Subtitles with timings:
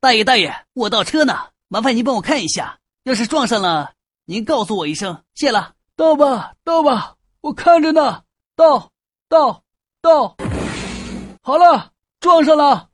[0.00, 1.36] 大爷大爷我倒车呢
[1.66, 3.92] 麻烦您帮我看一下要是撞上了
[4.26, 5.72] 您告诉我一声谢了。
[5.96, 8.22] 倒吧倒吧我看着呢
[8.54, 8.90] 倒
[9.28, 9.64] 倒
[10.00, 10.36] 倒
[11.42, 11.90] 好了
[12.20, 12.88] 撞上了。